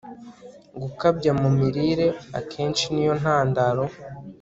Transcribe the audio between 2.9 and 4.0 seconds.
ni yo ntandaro